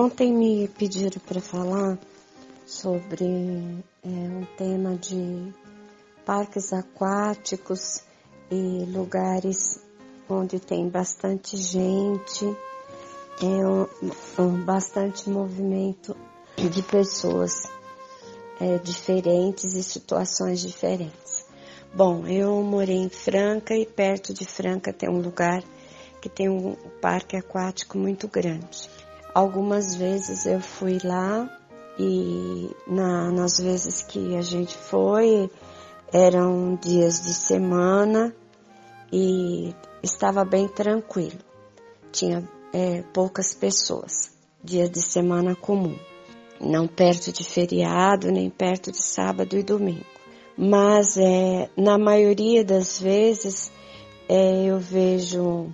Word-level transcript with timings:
ontem 0.00 0.32
me 0.32 0.66
pediram 0.66 1.20
para 1.26 1.42
falar 1.42 1.98
sobre 2.66 3.24
é, 4.02 4.08
um 4.08 4.46
tema 4.56 4.96
de 4.96 5.52
parques 6.24 6.72
aquáticos 6.72 8.02
e 8.50 8.86
lugares 8.86 9.78
onde 10.26 10.58
tem 10.58 10.88
bastante 10.88 11.56
gente, 11.56 12.46
é 13.42 13.46
um, 13.46 13.86
um 14.38 14.64
bastante 14.64 15.28
movimento 15.28 16.16
de 16.56 16.82
pessoas 16.82 17.68
é, 18.58 18.78
diferentes 18.78 19.74
e 19.74 19.82
situações 19.82 20.60
diferentes. 20.60 21.44
Bom, 21.92 22.26
eu 22.26 22.62
morei 22.62 22.96
em 22.96 23.10
Franca 23.10 23.74
e 23.74 23.84
perto 23.84 24.32
de 24.32 24.46
Franca 24.46 24.92
tem 24.92 25.10
um 25.10 25.20
lugar 25.20 25.62
que 26.22 26.28
tem 26.28 26.48
um 26.48 26.74
parque 27.02 27.36
aquático 27.36 27.98
muito 27.98 28.28
grande. 28.28 28.88
Algumas 29.34 29.94
vezes 29.94 30.44
eu 30.46 30.60
fui 30.60 30.98
lá 31.04 31.48
e 31.98 32.70
na, 32.86 33.30
nas 33.30 33.58
vezes 33.58 34.02
que 34.02 34.36
a 34.36 34.42
gente 34.42 34.76
foi 34.76 35.50
eram 36.12 36.76
dias 36.76 37.20
de 37.22 37.32
semana 37.32 38.34
e 39.12 39.74
estava 40.02 40.44
bem 40.44 40.66
tranquilo. 40.66 41.38
Tinha 42.10 42.48
é, 42.72 43.02
poucas 43.12 43.54
pessoas, 43.54 44.32
dia 44.62 44.88
de 44.88 45.00
semana 45.00 45.54
comum, 45.54 45.96
não 46.60 46.88
perto 46.88 47.32
de 47.32 47.44
feriado 47.44 48.30
nem 48.32 48.50
perto 48.50 48.90
de 48.90 49.02
sábado 49.02 49.56
e 49.56 49.62
domingo. 49.62 50.06
Mas 50.56 51.16
é, 51.16 51.70
na 51.76 51.96
maioria 51.96 52.64
das 52.64 53.00
vezes 53.00 53.70
é, 54.28 54.64
eu 54.64 54.78
vejo 54.78 55.72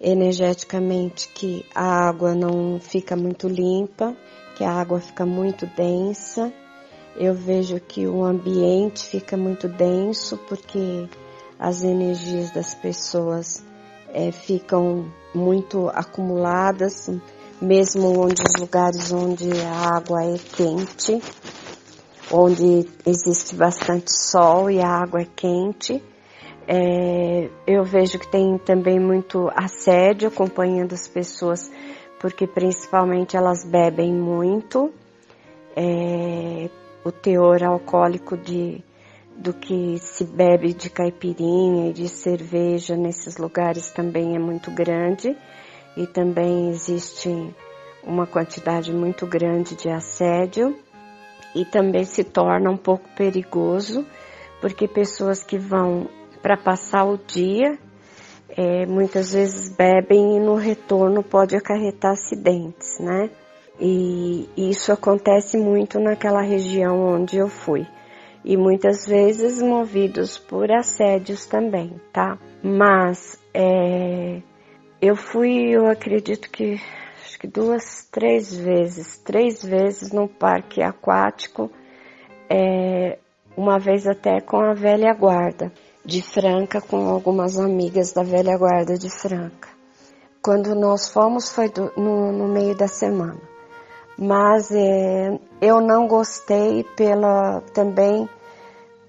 energeticamente 0.00 1.28
que 1.28 1.64
a 1.74 2.08
água 2.08 2.34
não 2.34 2.80
fica 2.80 3.14
muito 3.14 3.46
limpa, 3.46 4.16
que 4.56 4.64
a 4.64 4.72
água 4.72 4.98
fica 4.98 5.26
muito 5.26 5.66
densa. 5.76 6.52
Eu 7.16 7.34
vejo 7.34 7.78
que 7.80 8.06
o 8.06 8.24
ambiente 8.24 9.04
fica 9.04 9.36
muito 9.36 9.68
denso 9.68 10.38
porque 10.48 11.06
as 11.58 11.82
energias 11.82 12.50
das 12.52 12.74
pessoas 12.74 13.62
é, 14.08 14.32
ficam 14.32 15.12
muito 15.34 15.88
acumuladas, 15.88 17.10
mesmo 17.60 18.18
onde 18.18 18.42
os 18.42 18.60
lugares 18.60 19.12
onde 19.12 19.50
a 19.60 19.96
água 19.96 20.24
é 20.24 20.38
quente, 20.38 21.22
onde 22.32 22.88
existe 23.04 23.54
bastante 23.54 24.10
sol 24.10 24.70
e 24.70 24.80
a 24.80 24.88
água 24.88 25.20
é 25.20 25.26
quente. 25.36 26.02
É, 26.72 27.50
eu 27.66 27.82
vejo 27.82 28.16
que 28.16 28.28
tem 28.28 28.56
também 28.58 29.00
muito 29.00 29.50
assédio 29.56 30.28
acompanhando 30.28 30.92
as 30.92 31.08
pessoas, 31.08 31.68
porque 32.20 32.46
principalmente 32.46 33.36
elas 33.36 33.64
bebem 33.64 34.14
muito. 34.14 34.94
É, 35.76 36.70
o 37.04 37.10
teor 37.10 37.64
alcoólico 37.64 38.36
de, 38.36 38.84
do 39.36 39.52
que 39.52 39.98
se 39.98 40.24
bebe 40.24 40.72
de 40.72 40.88
caipirinha 40.88 41.90
e 41.90 41.92
de 41.92 42.08
cerveja 42.08 42.94
nesses 42.94 43.36
lugares 43.36 43.90
também 43.90 44.36
é 44.36 44.38
muito 44.38 44.70
grande 44.70 45.36
e 45.96 46.06
também 46.06 46.68
existe 46.68 47.52
uma 48.04 48.28
quantidade 48.28 48.92
muito 48.92 49.26
grande 49.26 49.74
de 49.74 49.88
assédio 49.88 50.76
e 51.52 51.64
também 51.64 52.04
se 52.04 52.22
torna 52.22 52.70
um 52.70 52.76
pouco 52.76 53.08
perigoso 53.16 54.06
porque 54.60 54.86
pessoas 54.86 55.42
que 55.42 55.58
vão 55.58 56.06
para 56.42 56.56
passar 56.56 57.04
o 57.04 57.18
dia, 57.18 57.78
é, 58.56 58.86
muitas 58.86 59.32
vezes 59.32 59.74
bebem 59.74 60.36
e 60.36 60.40
no 60.40 60.54
retorno 60.54 61.22
pode 61.22 61.56
acarretar 61.56 62.12
acidentes, 62.12 62.98
né? 62.98 63.30
E 63.78 64.48
isso 64.56 64.92
acontece 64.92 65.56
muito 65.56 65.98
naquela 65.98 66.42
região 66.42 67.00
onde 67.00 67.38
eu 67.38 67.48
fui. 67.48 67.86
E 68.44 68.56
muitas 68.56 69.06
vezes 69.06 69.62
movidos 69.62 70.38
por 70.38 70.70
assédios 70.70 71.46
também, 71.46 71.94
tá? 72.12 72.38
Mas 72.62 73.40
é, 73.54 74.42
eu 75.00 75.16
fui, 75.16 75.70
eu 75.70 75.86
acredito 75.86 76.50
que 76.50 76.80
acho 77.22 77.38
que 77.38 77.46
duas, 77.46 78.08
três 78.10 78.54
vezes, 78.54 79.18
três 79.18 79.62
vezes 79.62 80.12
no 80.12 80.28
parque 80.28 80.82
aquático, 80.82 81.70
é, 82.48 83.18
uma 83.56 83.78
vez 83.78 84.06
até 84.06 84.40
com 84.40 84.58
a 84.58 84.74
velha 84.74 85.14
guarda 85.14 85.72
de 86.04 86.22
Franca 86.22 86.80
com 86.80 87.08
algumas 87.08 87.58
amigas 87.58 88.12
da 88.12 88.22
velha 88.22 88.56
guarda 88.56 88.96
de 88.96 89.10
Franca. 89.10 89.68
Quando 90.42 90.74
nós 90.74 91.10
fomos 91.10 91.50
foi 91.50 91.68
do, 91.68 91.92
no, 91.96 92.32
no, 92.32 92.48
meio 92.48 92.74
da 92.74 92.88
semana, 92.88 93.40
mas 94.16 94.70
é, 94.70 95.38
eu 95.60 95.80
não 95.80 96.06
gostei 96.08 96.84
pela 96.96 97.60
também 97.74 98.28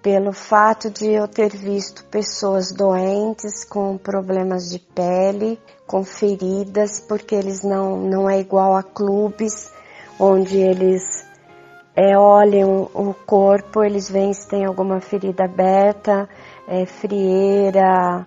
pelo 0.00 0.32
fato 0.32 0.88
de 0.90 1.10
eu 1.10 1.28
ter 1.28 1.54
visto 1.54 2.04
pessoas 2.06 2.72
doentes 2.72 3.64
com 3.64 3.98
problemas 3.98 4.70
de 4.70 4.78
pele, 4.78 5.60
com 5.86 6.02
feridas, 6.04 7.00
porque 7.00 7.34
eles 7.34 7.62
não 7.62 7.98
não 7.98 8.30
é 8.30 8.40
igual 8.40 8.74
a 8.74 8.82
clubes 8.82 9.70
onde 10.18 10.56
eles 10.56 11.27
é, 12.00 12.16
o 12.16 13.12
corpo, 13.26 13.82
eles 13.82 14.08
veem 14.08 14.32
se 14.32 14.48
tem 14.48 14.64
alguma 14.64 15.00
ferida 15.00 15.46
aberta, 15.46 16.28
é, 16.68 16.86
frieira, 16.86 18.24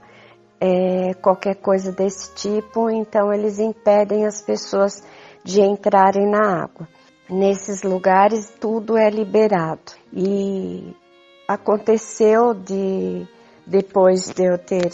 é, 0.59 1.13
qualquer 1.13 1.55
coisa 1.55 1.89
desse 1.89 2.35
tipo, 2.35 2.89
então 2.89 3.31
eles 3.31 3.59
impedem 3.59 4.25
as 4.25 4.41
pessoas 4.41 5.01
de 5.41 5.61
entrarem 5.61 6.29
na 6.29 6.63
água. 6.63 6.85
Nesses 7.29 7.81
lugares 7.81 8.53
tudo 8.59 8.97
é 8.97 9.09
liberado 9.09 9.93
e 10.11 10.93
aconteceu 11.47 12.53
de 12.53 13.25
depois 13.65 14.33
de 14.33 14.43
eu 14.43 14.57
ter 14.57 14.91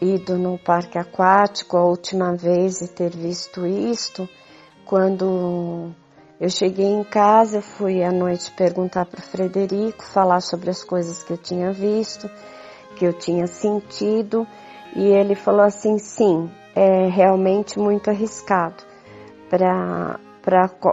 ido 0.00 0.36
no 0.36 0.58
parque 0.58 0.98
aquático 0.98 1.76
a 1.76 1.84
última 1.84 2.34
vez 2.34 2.80
e 2.80 2.92
ter 2.92 3.10
visto 3.10 3.64
isto, 3.64 4.28
quando 4.84 5.94
eu 6.40 6.48
cheguei 6.48 6.86
em 6.86 7.04
casa, 7.04 7.60
fui 7.60 8.02
à 8.02 8.10
noite 8.10 8.50
perguntar 8.52 9.06
para 9.06 9.20
o 9.20 9.22
Frederico, 9.22 10.04
falar 10.04 10.40
sobre 10.40 10.70
as 10.70 10.82
coisas 10.82 11.22
que 11.22 11.32
eu 11.32 11.38
tinha 11.38 11.72
visto 11.72 12.28
que 13.02 13.06
eu 13.06 13.12
tinha 13.12 13.46
sentido 13.46 14.46
e 14.94 15.02
ele 15.02 15.34
falou 15.34 15.62
assim, 15.62 15.98
sim, 15.98 16.50
é 16.74 17.08
realmente 17.08 17.78
muito 17.78 18.10
arriscado 18.10 18.84
para 19.50 20.18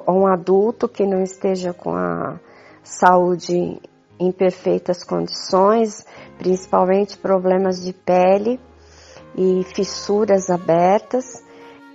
um 0.07 0.25
adulto 0.27 0.87
que 0.87 1.05
não 1.05 1.21
esteja 1.21 1.73
com 1.73 1.95
a 1.95 2.39
saúde 2.83 3.79
em 4.19 4.31
perfeitas 4.31 5.03
condições, 5.03 6.05
principalmente 6.37 7.17
problemas 7.17 7.83
de 7.83 7.93
pele 7.93 8.59
e 9.35 9.63
fissuras 9.75 10.49
abertas. 10.49 11.43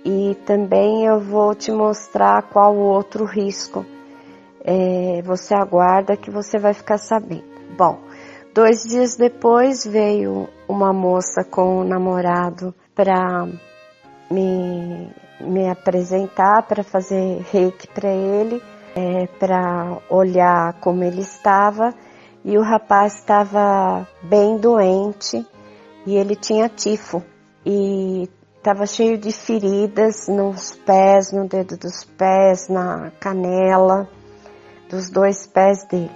E 0.05 0.35
também 0.45 1.05
eu 1.05 1.19
vou 1.19 1.55
te 1.55 1.71
mostrar 1.71 2.43
qual 2.43 2.75
o 2.75 2.79
outro 2.79 3.25
risco. 3.25 3.85
É, 4.63 5.21
você 5.23 5.53
aguarda 5.55 6.15
que 6.15 6.29
você 6.29 6.59
vai 6.59 6.73
ficar 6.73 6.97
sabendo. 6.97 7.43
Bom, 7.77 7.99
Dois 8.55 8.83
dias 8.83 9.17
depois 9.17 9.85
veio 9.85 10.47
uma 10.65 10.93
moça 10.93 11.43
com 11.43 11.81
um 11.81 11.83
namorado 11.83 12.73
para 12.95 13.45
me, 14.31 15.11
me 15.41 15.69
apresentar, 15.69 16.63
para 16.65 16.81
fazer 16.81 17.43
reiki 17.51 17.85
para 17.89 18.07
ele, 18.07 18.63
é, 18.95 19.27
para 19.27 19.97
olhar 20.09 20.79
como 20.79 21.03
ele 21.03 21.19
estava. 21.19 21.93
E 22.45 22.57
o 22.57 22.61
rapaz 22.61 23.15
estava 23.15 24.07
bem 24.23 24.57
doente 24.57 25.45
e 26.07 26.15
ele 26.15 26.37
tinha 26.37 26.69
tifo 26.69 27.21
e 27.65 28.29
estava 28.65 28.87
cheio 28.87 29.15
de 29.15 29.31
feridas 29.31 30.27
nos 30.27 30.71
pés, 30.71 31.31
no 31.31 31.47
dedo 31.47 31.77
dos 31.77 32.03
pés, 32.03 32.67
na 32.67 33.11
canela, 33.19 34.09
dos 34.89 35.07
dois 35.11 35.45
pés 35.45 35.85
dele. 35.85 36.09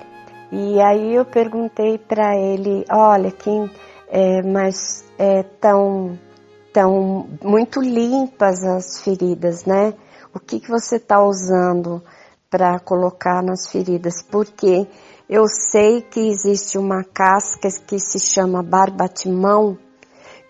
E 0.51 0.81
aí 0.81 1.13
eu 1.13 1.23
perguntei 1.25 1.99
para 1.99 2.35
ele, 2.35 2.83
olha, 2.91 3.29
quem 3.29 3.69
é, 4.07 4.41
mas 4.41 5.05
é 5.19 5.43
tão, 5.43 6.17
tão 6.73 7.29
muito 7.43 7.81
limpas 7.81 8.63
as 8.63 9.03
feridas, 9.03 9.65
né? 9.65 9.93
O 10.33 10.39
que, 10.39 10.59
que 10.59 10.69
você 10.69 10.95
está 10.95 11.23
usando 11.23 12.01
para 12.49 12.79
colocar 12.79 13.43
nas 13.43 13.67
feridas? 13.67 14.23
Porque 14.23 14.87
eu 15.29 15.45
sei 15.45 16.01
que 16.01 16.19
existe 16.19 16.79
uma 16.79 17.03
casca 17.03 17.69
que 17.85 17.99
se 17.99 18.19
chama 18.19 18.63
barbatimão, 18.63 19.77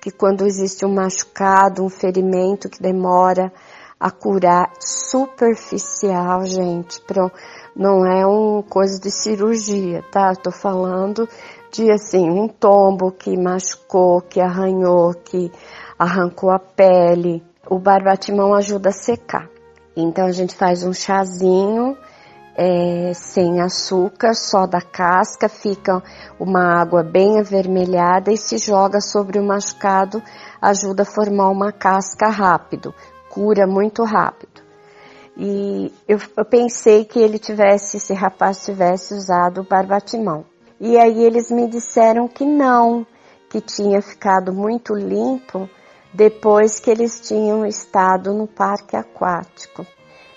que 0.01 0.11
quando 0.11 0.45
existe 0.45 0.85
um 0.85 0.93
machucado, 0.93 1.83
um 1.83 1.89
ferimento 1.89 2.69
que 2.69 2.81
demora 2.81 3.51
a 3.99 4.09
curar, 4.09 4.71
superficial, 4.79 6.45
gente, 6.45 7.01
pro, 7.01 7.29
não 7.75 8.05
é 8.05 8.25
uma 8.25 8.63
coisa 8.63 8.99
de 8.99 9.11
cirurgia, 9.11 10.03
tá? 10.09 10.31
Estou 10.31 10.53
falando 10.53 11.27
de 11.71 11.91
assim, 11.91 12.29
um 12.29 12.47
tombo 12.47 13.11
que 13.11 13.37
machucou, 13.37 14.21
que 14.21 14.39
arranhou, 14.39 15.13
que 15.13 15.51
arrancou 15.97 16.49
a 16.49 16.59
pele. 16.59 17.43
O 17.69 17.77
barbatimão 17.77 18.53
ajuda 18.53 18.89
a 18.89 18.93
secar. 18.93 19.49
Então 19.95 20.25
a 20.25 20.31
gente 20.31 20.55
faz 20.55 20.83
um 20.83 20.93
chazinho 20.93 21.97
é, 22.55 23.13
sem 23.13 23.61
açúcar, 23.61 24.33
só 24.33 24.65
da 24.65 24.81
casca, 24.81 25.47
fica 25.47 26.03
uma 26.39 26.81
água 26.81 27.03
bem 27.03 27.39
avermelhada 27.39 28.31
e 28.31 28.37
se 28.37 28.57
joga 28.57 28.99
sobre 28.99 29.39
o 29.39 29.43
machucado, 29.43 30.21
ajuda 30.61 31.03
a 31.03 31.05
formar 31.05 31.49
uma 31.49 31.71
casca 31.71 32.27
rápido, 32.27 32.93
cura 33.29 33.65
muito 33.65 34.03
rápido. 34.03 34.61
E 35.37 35.93
eu, 36.07 36.19
eu 36.35 36.43
pensei 36.43 37.05
que 37.05 37.19
ele 37.19 37.39
tivesse, 37.39 37.97
esse 37.97 38.13
rapaz 38.13 38.65
tivesse 38.65 39.13
usado 39.13 39.61
o 39.61 39.67
barbatimão. 39.67 40.43
E 40.79 40.97
aí 40.97 41.23
eles 41.23 41.49
me 41.49 41.67
disseram 41.67 42.27
que 42.27 42.45
não, 42.45 43.05
que 43.49 43.61
tinha 43.61 44.01
ficado 44.01 44.53
muito 44.53 44.93
limpo 44.93 45.69
depois 46.13 46.79
que 46.79 46.89
eles 46.89 47.21
tinham 47.21 47.65
estado 47.65 48.33
no 48.33 48.47
parque 48.47 48.97
aquático 48.97 49.85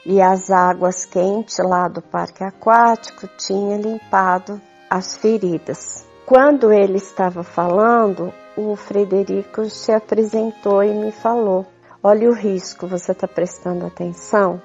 e 0.05 0.21
as 0.21 0.51
águas 0.51 1.07
quentes 1.07 1.59
lá 1.59 1.87
do 1.87 2.03
parque 2.03 2.43
aquático 2.43 3.29
tinham 3.39 3.81
limpado 3.81 4.61
as 4.91 5.17
feridas. 5.17 6.05
Quando 6.27 6.73
ele 6.73 6.97
estava 6.97 7.43
falando, 7.43 8.33
o 8.57 8.75
Frederico 8.77 9.65
se 9.71 9.93
apresentou 9.93 10.83
e 10.83 10.93
me 10.93 11.13
falou: 11.13 11.65
Olha 12.03 12.29
o 12.29 12.35
risco, 12.35 12.87
você 12.87 13.13
está 13.13 13.29
prestando 13.29 13.87
atenção? 13.87 14.61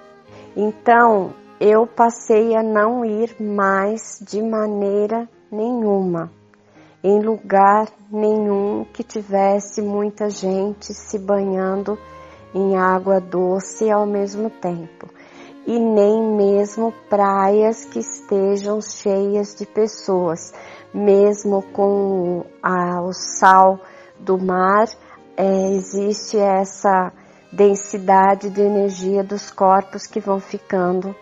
Então 0.56 1.34
eu 1.60 1.86
passei 1.86 2.56
a 2.56 2.64
não 2.64 3.06
ir 3.06 3.36
mais 3.40 4.20
de 4.22 4.42
maneira 4.42 5.30
nenhuma, 5.52 6.32
em 7.04 7.20
lugar 7.22 7.88
nenhum 8.12 8.86
que 8.92 9.04
tivesse 9.04 9.82
muita 9.82 10.30
gente 10.30 10.94
se 10.94 11.18
banhando 11.20 11.98
em 12.54 12.76
água 12.76 13.20
doce 13.20 13.90
ao 13.90 14.06
mesmo 14.06 14.50
tempo 14.50 15.08
e 15.68 15.78
nem 15.78 16.24
mesmo 16.24 16.94
praias 17.10 17.84
que 17.84 18.00
estejam 18.00 18.80
cheias 18.82 19.54
de 19.54 19.66
pessoas, 19.66 20.54
mesmo 20.94 21.62
com 21.74 22.46
a, 22.64 23.02
o 23.02 23.12
sal 23.12 23.78
do 24.18 24.38
mar, 24.38 24.88
é, 25.36 25.72
existe 25.74 26.38
essa 26.38 27.12
densidade 27.52 28.50
de 28.50 28.62
energia 28.62 29.24
dos 29.24 29.52
corpos 29.52 30.08
que 30.08 30.22
vão 30.22 30.40
ficando 30.40 31.14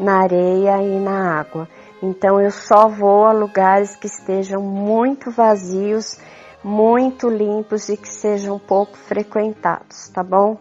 na 0.00 0.22
areia 0.22 0.82
e 0.82 0.98
na 0.98 1.38
água. 1.38 1.68
Então 2.02 2.40
eu 2.40 2.50
só 2.50 2.88
vou 2.88 3.24
a 3.24 3.32
lugares 3.32 3.94
que 3.94 4.08
estejam 4.08 4.60
muito 4.60 5.30
vazios, 5.30 6.18
muito 6.62 7.28
limpos 7.28 7.88
e 7.88 7.96
que 7.96 8.08
sejam 8.08 8.58
pouco 8.58 8.96
frequentados, 8.96 10.08
tá 10.08 10.24
bom? 10.24 10.56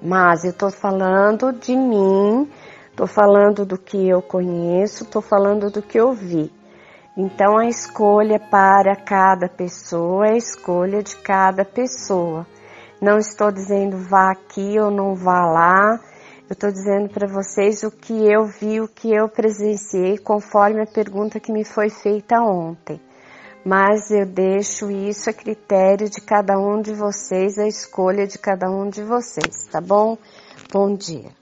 Mas 0.00 0.44
eu 0.44 0.52
tô 0.52 0.70
falando 0.70 1.52
de 1.52 1.74
mim, 1.74 2.50
Estou 2.92 3.06
falando 3.06 3.64
do 3.64 3.78
que 3.78 4.06
eu 4.06 4.20
conheço, 4.20 5.04
estou 5.04 5.22
falando 5.22 5.70
do 5.70 5.80
que 5.80 5.98
eu 5.98 6.12
vi. 6.12 6.52
Então 7.16 7.56
a 7.56 7.66
escolha 7.66 8.38
para 8.38 8.94
cada 8.94 9.48
pessoa 9.48 10.26
é 10.26 10.32
a 10.32 10.36
escolha 10.36 11.02
de 11.02 11.16
cada 11.16 11.64
pessoa. 11.64 12.46
Não 13.00 13.16
estou 13.16 13.50
dizendo 13.50 13.96
vá 13.96 14.30
aqui 14.30 14.78
ou 14.78 14.90
não 14.90 15.14
vá 15.14 15.40
lá. 15.40 15.98
Eu 16.48 16.52
estou 16.52 16.70
dizendo 16.70 17.08
para 17.08 17.26
vocês 17.26 17.82
o 17.82 17.90
que 17.90 18.30
eu 18.30 18.44
vi, 18.44 18.78
o 18.78 18.86
que 18.86 19.10
eu 19.10 19.26
presenciei, 19.26 20.18
conforme 20.18 20.82
a 20.82 20.86
pergunta 20.86 21.40
que 21.40 21.50
me 21.50 21.64
foi 21.64 21.88
feita 21.88 22.42
ontem. 22.42 23.00
Mas 23.64 24.10
eu 24.10 24.26
deixo 24.26 24.90
isso 24.90 25.30
a 25.30 25.32
critério 25.32 26.10
de 26.10 26.20
cada 26.20 26.58
um 26.58 26.82
de 26.82 26.92
vocês, 26.92 27.58
a 27.58 27.66
escolha 27.66 28.26
de 28.26 28.38
cada 28.38 28.70
um 28.70 28.90
de 28.90 29.02
vocês, 29.02 29.66
tá 29.72 29.80
bom? 29.80 30.18
Bom 30.70 30.94
dia. 30.94 31.41